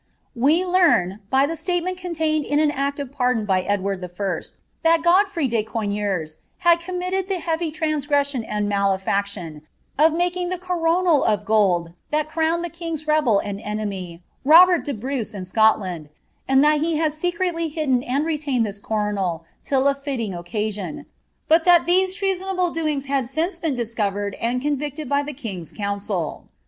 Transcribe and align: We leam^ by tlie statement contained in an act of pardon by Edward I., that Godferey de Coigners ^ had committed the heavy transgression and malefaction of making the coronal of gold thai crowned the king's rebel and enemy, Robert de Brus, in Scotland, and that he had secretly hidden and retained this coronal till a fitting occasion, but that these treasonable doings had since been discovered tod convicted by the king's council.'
We 0.33 0.61
leam^ 0.63 1.19
by 1.29 1.45
tlie 1.45 1.55
statement 1.55 1.95
contained 1.99 2.43
in 2.47 2.57
an 2.57 2.71
act 2.71 2.99
of 2.99 3.11
pardon 3.11 3.45
by 3.45 3.61
Edward 3.61 4.03
I., 4.03 4.41
that 4.81 5.03
Godferey 5.03 5.47
de 5.47 5.61
Coigners 5.63 6.37
^ 6.37 6.37
had 6.57 6.79
committed 6.79 7.27
the 7.29 7.37
heavy 7.39 7.69
transgression 7.69 8.43
and 8.43 8.67
malefaction 8.67 9.61
of 9.99 10.11
making 10.13 10.49
the 10.49 10.57
coronal 10.57 11.23
of 11.23 11.45
gold 11.45 11.93
thai 12.11 12.23
crowned 12.23 12.65
the 12.65 12.71
king's 12.71 13.05
rebel 13.05 13.37
and 13.37 13.59
enemy, 13.61 14.23
Robert 14.43 14.85
de 14.85 14.93
Brus, 14.95 15.35
in 15.35 15.45
Scotland, 15.45 16.09
and 16.47 16.63
that 16.63 16.79
he 16.81 16.95
had 16.95 17.13
secretly 17.13 17.69
hidden 17.69 18.01
and 18.01 18.25
retained 18.25 18.65
this 18.65 18.79
coronal 18.79 19.45
till 19.63 19.87
a 19.87 19.93
fitting 19.93 20.33
occasion, 20.33 21.05
but 21.47 21.63
that 21.65 21.85
these 21.85 22.15
treasonable 22.15 22.71
doings 22.71 23.05
had 23.05 23.29
since 23.29 23.59
been 23.59 23.75
discovered 23.75 24.35
tod 24.41 24.61
convicted 24.63 25.07
by 25.07 25.21
the 25.21 25.31
king's 25.33 25.71
council.' 25.71 26.45